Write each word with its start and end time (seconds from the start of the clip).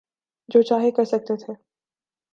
جو 0.49 0.61
چاہے 0.61 0.91
کر 0.91 1.05
سکتے 1.05 1.35
تھے۔ 1.45 1.53